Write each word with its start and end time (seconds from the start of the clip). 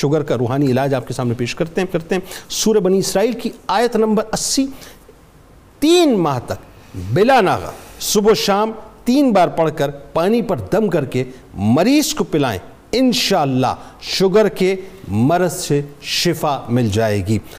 Sugar 0.00 0.22
کا 0.22 0.38
روحانی 0.38 0.70
علاج 0.70 0.94
آپ 0.94 1.06
کے 1.08 1.14
سامنے 1.14 1.34
پیش 1.34 1.54
کرتے 1.54 1.80
ہیں 1.80 1.92
کرتے 1.92 2.14
ہیں۔ 2.14 2.22
سورہ 2.48 2.78
بنی 2.78 2.98
اسرائیل 2.98 3.32
کی 3.32 3.50
آیت 3.66 3.96
نمبر 3.96 4.24
اسی، 4.32 4.66
تین 5.80 6.18
ماہ 6.18 6.38
تک 6.46 6.68
بلا 7.12 7.40
ناغا 7.40 7.70
صبح 8.00 8.30
و 8.30 8.34
شام 8.34 8.72
تین 9.04 9.32
بار 9.32 9.48
پڑھ 9.48 9.70
کر 9.76 9.90
پانی 10.12 10.42
پر 10.42 10.56
دم 10.72 10.88
کر 10.88 11.04
کے 11.04 11.24
مریض 11.54 12.14
کو 12.14 12.24
پلائیں، 12.24 12.58
انشاءاللہ 12.92 13.74
شوگر 14.00 14.48
کے 14.48 14.74
مرض 15.08 15.52
سے 15.52 15.80
شفا 16.02 16.58
مل 16.68 16.88
جائے 16.88 17.26
گی۔ 17.26 17.38